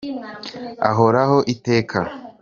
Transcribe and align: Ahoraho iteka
Ahoraho 0.89 1.37
iteka 1.53 1.99